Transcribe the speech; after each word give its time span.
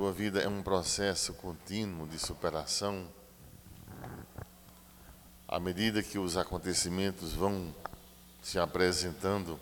tua 0.00 0.12
vida 0.12 0.40
é 0.40 0.48
um 0.48 0.62
processo 0.62 1.34
contínuo 1.34 2.08
de 2.08 2.18
superação, 2.18 3.06
à 5.46 5.60
medida 5.60 6.02
que 6.02 6.18
os 6.18 6.38
acontecimentos 6.38 7.34
vão 7.34 7.74
se 8.40 8.58
apresentando 8.58 9.60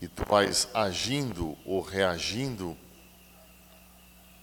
e 0.00 0.08
tu 0.08 0.24
vais 0.24 0.68
agindo 0.72 1.54
ou 1.66 1.82
reagindo, 1.82 2.74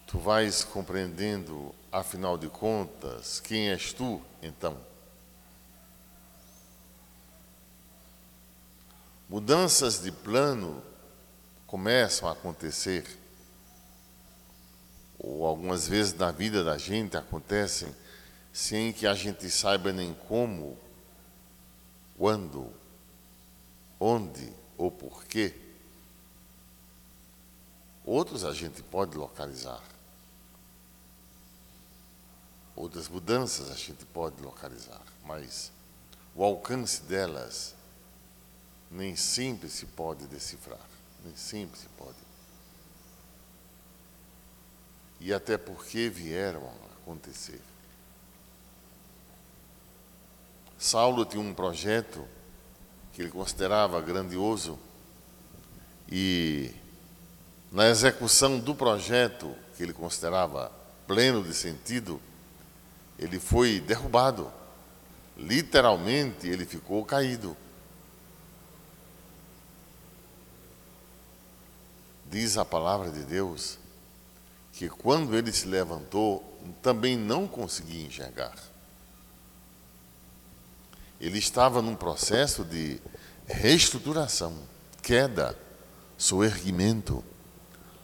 tu 0.05 0.19
vais 0.19 0.63
compreendendo, 0.63 1.73
afinal 1.91 2.37
de 2.37 2.49
contas, 2.49 3.39
quem 3.39 3.71
és 3.71 3.93
tu 3.93 4.21
então. 4.43 4.77
Mudanças 9.27 10.03
de 10.03 10.11
plano 10.11 10.83
começam 11.65 12.29
a 12.29 12.33
acontecer, 12.33 13.22
ou 15.23 15.45
algumas 15.45 15.87
vezes 15.87 16.13
na 16.13 16.31
vida 16.31 16.65
da 16.65 16.77
gente 16.77 17.15
acontecem, 17.15 17.95
sem 18.51 18.91
que 18.91 19.07
a 19.07 19.13
gente 19.13 19.49
saiba 19.49 19.93
nem 19.93 20.13
como, 20.27 20.77
quando, 22.17 22.69
onde 23.97 24.51
ou 24.77 24.91
porquê. 24.91 25.55
Outros 28.05 28.43
a 28.43 28.53
gente 28.53 28.83
pode 28.83 29.15
localizar. 29.15 29.81
Outras 32.75 33.07
mudanças 33.07 33.71
a 33.71 33.75
gente 33.75 34.03
pode 34.05 34.41
localizar, 34.41 35.01
mas 35.23 35.71
o 36.35 36.43
alcance 36.43 37.01
delas 37.03 37.73
nem 38.91 39.15
sempre 39.15 39.69
se 39.69 39.85
pode 39.85 40.25
decifrar, 40.25 40.85
nem 41.23 41.35
sempre 41.35 41.79
se 41.79 41.87
pode. 41.97 42.32
E 45.23 45.33
até 45.33 45.57
porque 45.57 46.09
vieram 46.09 46.67
a 46.67 47.01
acontecer. 47.01 47.61
Saulo 50.77 51.23
tinha 51.23 51.41
um 51.41 51.53
projeto 51.53 52.27
que 53.13 53.21
ele 53.21 53.31
considerava 53.31 54.01
grandioso 54.01 54.77
e 56.11 56.71
na 57.71 57.87
execução 57.87 58.59
do 58.59 58.75
projeto 58.75 59.55
que 59.77 59.83
ele 59.83 59.93
considerava 59.93 60.69
pleno 61.07 61.41
de 61.41 61.53
sentido, 61.53 62.19
ele 63.17 63.39
foi 63.39 63.79
derrubado. 63.79 64.51
Literalmente, 65.37 66.49
ele 66.49 66.65
ficou 66.65 67.05
caído. 67.05 67.55
Diz 72.29 72.57
a 72.57 72.65
palavra 72.65 73.09
de 73.09 73.23
Deus 73.23 73.79
que 74.73 74.89
quando 74.89 75.35
ele 75.35 75.51
se 75.51 75.67
levantou, 75.67 76.43
também 76.81 77.15
não 77.15 77.47
conseguia 77.47 78.05
enxergar. 78.05 78.55
Ele 81.21 81.37
estava 81.37 81.81
num 81.81 81.95
processo 81.95 82.65
de 82.65 82.99
reestruturação, 83.47 84.53
queda, 85.01 85.57
soerguimento. 86.17 87.23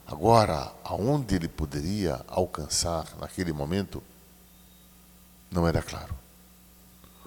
Agora, 0.06 0.72
aonde 0.84 1.36
ele 1.36 1.48
poderia 1.48 2.24
alcançar 2.28 3.18
naquele 3.20 3.52
momento, 3.52 4.02
não 5.52 5.68
era 5.68 5.82
claro. 5.82 6.16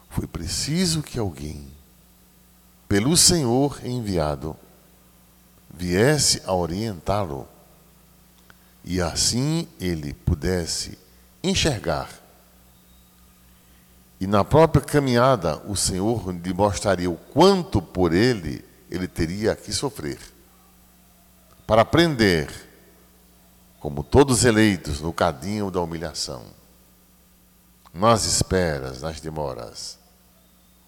Foi 0.09 0.27
preciso 0.27 1.03
que 1.03 1.19
alguém, 1.19 1.67
pelo 2.89 3.17
Senhor 3.17 3.85
enviado, 3.85 4.57
viesse 5.69 6.43
a 6.45 6.55
orientá-lo 6.55 7.49
e 8.85 9.01
assim 9.01 9.69
ele 9.81 10.13
pudesse 10.13 10.99
enxergar. 11.43 12.09
E 14.21 14.27
na 14.27 14.45
própria 14.45 14.85
caminhada, 14.85 15.59
o 15.67 15.75
Senhor 15.75 16.31
lhe 16.31 16.55
mostraria 16.55 17.11
o 17.11 17.17
quanto 17.17 17.83
por 17.83 18.13
ele 18.13 18.65
ele 18.91 19.09
teria 19.09 19.57
que 19.57 19.73
sofrer. 19.73 20.19
Para 21.67 21.83
aprender, 21.83 22.51
como 23.81 24.05
todos 24.05 24.45
eleitos, 24.45 25.01
no 25.01 25.13
cadinho 25.13 25.71
da 25.71 25.81
humilhação, 25.81 26.45
nas 27.93 28.25
esperas, 28.25 29.03
nas 29.03 29.21
demoras, 29.21 29.99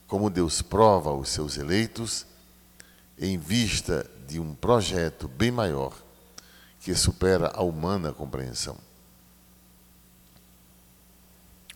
como 0.07 0.31
Deus 0.31 0.63
prova 0.63 1.13
os 1.13 1.29
seus 1.29 1.57
eleitos 1.57 2.27
em 3.19 3.39
vista 3.39 4.09
de 4.29 4.39
um 4.39 4.55
projeto 4.55 5.27
bem 5.27 5.51
maior 5.51 6.04
que 6.85 6.95
supera 6.95 7.51
a 7.55 7.63
humana 7.63 8.13
compreensão. 8.13 8.77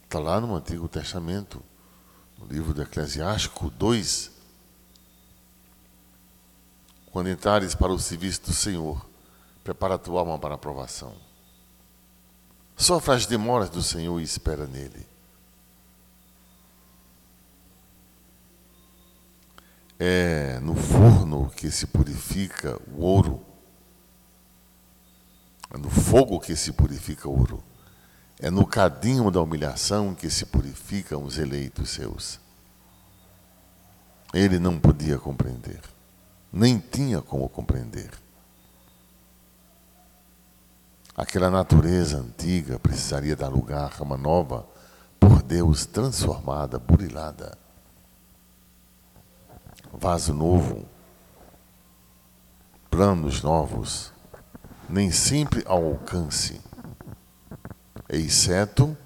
Está 0.05 0.19
lá 0.19 0.39
no 0.39 0.55
Antigo 0.55 0.87
Testamento, 0.87 1.63
no 2.39 2.47
livro 2.47 2.75
do 2.75 2.83
Eclesiástico 2.83 3.71
2. 3.71 4.31
Quando 7.11 7.31
entrares 7.31 7.75
para 7.75 7.91
o 7.91 7.99
serviço 7.99 8.43
do 8.43 8.53
Senhor, 8.53 9.09
prepara 9.65 9.95
a 9.95 9.99
tua 9.99 10.21
alma 10.21 10.39
para 10.39 10.53
a 10.53 10.57
aprovação. 10.57 11.15
Sofra 12.77 13.15
as 13.15 13.25
demoras 13.25 13.71
do 13.71 13.83
Senhor 13.83 14.21
e 14.21 14.25
espera 14.25 14.67
nele. 14.67 15.07
É 19.99 20.61
no 20.61 20.75
forno 20.75 21.51
que 21.57 21.71
se 21.71 21.87
purifica 21.87 22.79
o 22.93 23.01
ouro. 23.01 23.43
É 25.73 25.77
no 25.77 25.91
fogo 25.91 26.41
que 26.41 26.57
se 26.57 26.73
purifica 26.73 27.29
o 27.29 27.39
ouro. 27.39 27.63
É 28.41 28.51
no 28.51 28.67
cadinho 28.67 29.31
da 29.31 29.41
humilhação 29.41 30.15
que 30.15 30.31
se 30.31 30.47
purificam 30.47 31.25
os 31.25 31.39
eleitos 31.39 31.91
seus. 31.91 32.41
Ele 34.33 34.59
não 34.59 34.79
podia 34.79 35.19
compreender, 35.19 35.81
nem 36.53 36.79
tinha 36.79 37.21
como 37.21 37.49
compreender. 37.49 38.11
Aquela 41.17 41.51
natureza 41.51 42.19
antiga 42.19 42.79
precisaria 42.79 43.35
dar 43.35 43.49
lugar 43.49 43.97
a 43.99 44.03
uma 44.03 44.17
nova, 44.17 44.67
por 45.19 45.43
Deus 45.43 45.85
transformada, 45.85 46.79
burilada 46.79 47.59
vaso 49.93 50.33
novo, 50.33 50.87
planos 52.91 53.43
novos, 53.43 54.13
nem 54.89 55.11
sempre 55.11 55.63
ao 55.67 55.85
alcance, 55.85 56.61
exceto 58.09 58.97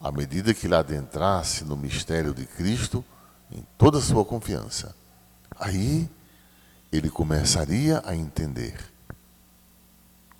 à 0.00 0.10
medida 0.10 0.54
que 0.54 0.66
ele 0.66 0.74
adentrasse 0.74 1.64
no 1.64 1.76
mistério 1.76 2.32
de 2.32 2.46
Cristo 2.46 3.04
em 3.52 3.66
toda 3.76 3.98
a 3.98 4.02
sua 4.02 4.24
confiança. 4.24 4.94
Aí 5.58 6.08
ele 6.90 7.10
começaria 7.10 8.02
a 8.04 8.16
entender 8.16 8.74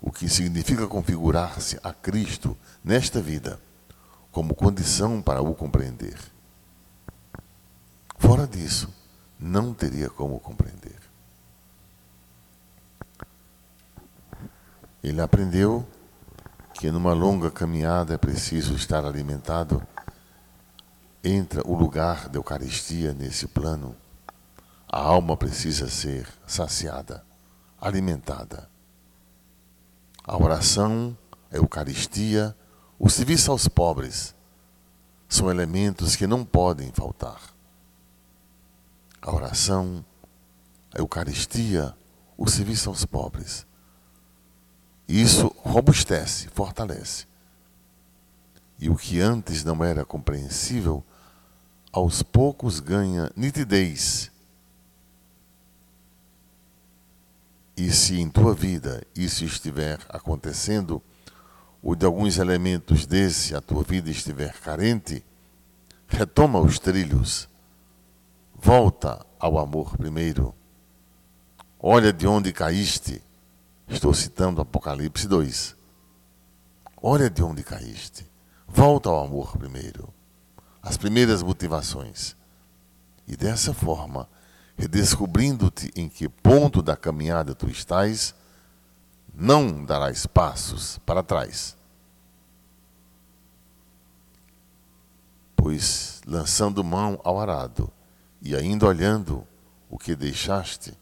o 0.01 0.11
que 0.11 0.27
significa 0.27 0.87
configurar-se 0.87 1.79
a 1.83 1.93
Cristo 1.93 2.57
nesta 2.83 3.21
vida 3.21 3.59
como 4.31 4.55
condição 4.55 5.21
para 5.21 5.41
o 5.41 5.53
compreender. 5.53 6.17
Fora 8.17 8.47
disso, 8.47 8.89
não 9.39 9.73
teria 9.73 10.09
como 10.09 10.39
compreender. 10.39 10.80
Ele 15.03 15.21
aprendeu 15.21 15.87
que 16.73 16.91
numa 16.91 17.13
longa 17.13 17.51
caminhada 17.51 18.13
é 18.13 18.17
preciso 18.17 18.73
estar 18.75 19.05
alimentado. 19.05 19.81
Entra 21.23 21.61
o 21.67 21.75
lugar 21.75 22.29
da 22.29 22.37
Eucaristia 22.37 23.13
nesse 23.13 23.47
plano. 23.47 23.95
A 24.87 24.99
alma 24.99 25.37
precisa 25.37 25.89
ser 25.89 26.27
saciada, 26.47 27.23
alimentada. 27.79 28.69
A 30.23 30.37
oração, 30.37 31.17
a 31.51 31.57
Eucaristia, 31.57 32.55
o 32.99 33.09
serviço 33.09 33.51
aos 33.51 33.67
pobres 33.67 34.35
são 35.27 35.49
elementos 35.49 36.15
que 36.15 36.27
não 36.27 36.43
podem 36.43 36.91
faltar 36.91 37.39
a 39.21 39.31
oração, 39.31 40.03
a 40.93 40.99
Eucaristia, 40.99 41.95
o 42.35 42.49
serviço 42.49 42.89
aos 42.89 43.05
pobres. 43.05 43.67
Isso 45.11 45.53
robustece, 45.57 46.47
fortalece. 46.47 47.25
E 48.79 48.89
o 48.89 48.95
que 48.95 49.19
antes 49.19 49.63
não 49.63 49.83
era 49.83 50.05
compreensível, 50.05 51.03
aos 51.91 52.23
poucos 52.23 52.79
ganha 52.79 53.29
nitidez. 53.35 54.31
E 57.75 57.91
se 57.91 58.21
em 58.21 58.29
tua 58.29 58.53
vida 58.53 59.03
isso 59.13 59.43
estiver 59.43 59.99
acontecendo, 60.07 61.01
ou 61.83 61.93
de 61.93 62.05
alguns 62.05 62.37
elementos 62.37 63.05
desse 63.05 63.53
a 63.53 63.59
tua 63.59 63.83
vida 63.83 64.09
estiver 64.09 64.53
carente, 64.59 65.23
retoma 66.07 66.59
os 66.59 66.79
trilhos 66.79 67.49
Volta 68.63 69.25
ao 69.39 69.57
amor 69.57 69.97
primeiro. 69.97 70.53
Olha 71.79 72.13
de 72.13 72.27
onde 72.27 72.53
caíste. 72.53 73.19
Estou 73.91 74.13
citando 74.13 74.61
Apocalipse 74.61 75.27
2. 75.27 75.75
Olha 77.03 77.29
de 77.29 77.43
onde 77.43 77.61
caíste. 77.61 78.25
Volta 78.65 79.09
ao 79.09 79.25
amor 79.25 79.57
primeiro. 79.57 80.13
As 80.81 80.95
primeiras 80.95 81.43
motivações. 81.43 82.37
E 83.27 83.35
dessa 83.35 83.73
forma, 83.73 84.29
redescobrindo-te 84.77 85.91
em 85.93 86.07
que 86.07 86.29
ponto 86.29 86.81
da 86.81 86.95
caminhada 86.95 87.53
tu 87.53 87.69
estás, 87.69 88.33
não 89.35 89.83
darás 89.83 90.25
passos 90.25 90.97
para 90.99 91.21
trás. 91.21 91.75
Pois, 95.53 96.21
lançando 96.25 96.81
mão 96.81 97.19
ao 97.25 97.41
arado 97.41 97.91
e 98.41 98.55
ainda 98.55 98.87
olhando 98.87 99.45
o 99.89 99.97
que 99.97 100.15
deixaste, 100.15 100.97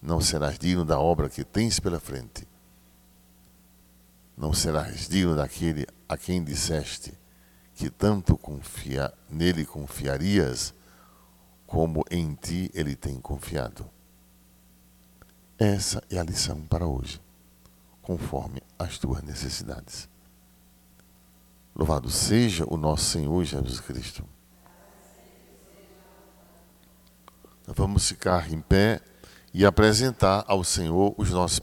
não 0.00 0.20
serás 0.20 0.58
digno 0.58 0.84
da 0.84 0.98
obra 0.98 1.28
que 1.28 1.44
tens 1.44 1.80
pela 1.80 1.98
frente. 1.98 2.46
Não 4.36 4.52
serás 4.52 5.08
digno 5.08 5.34
daquele 5.34 5.86
a 6.08 6.16
quem 6.16 6.42
disseste 6.42 7.12
que 7.74 7.90
tanto 7.90 8.36
confia, 8.36 9.12
nele 9.30 9.64
confiarias, 9.64 10.74
como 11.66 12.04
em 12.10 12.34
ti 12.34 12.70
ele 12.74 12.96
tem 12.96 13.20
confiado. 13.20 13.88
Essa 15.56 16.02
é 16.10 16.18
a 16.18 16.24
lição 16.24 16.60
para 16.62 16.86
hoje, 16.86 17.20
conforme 18.02 18.62
as 18.78 18.98
tuas 18.98 19.22
necessidades. 19.22 20.08
Louvado 21.74 22.10
seja 22.10 22.64
o 22.66 22.76
nosso 22.76 23.04
Senhor 23.04 23.44
Jesus 23.44 23.78
Cristo. 23.80 24.24
Vamos 27.66 28.08
ficar 28.08 28.52
em 28.52 28.60
pé 28.60 29.00
e 29.52 29.64
apresentar 29.64 30.44
ao 30.46 30.62
Senhor 30.62 31.14
os 31.16 31.30
nossos 31.30 31.56